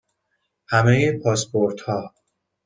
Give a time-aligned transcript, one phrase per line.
[0.69, 2.13] همه پاسپورت ها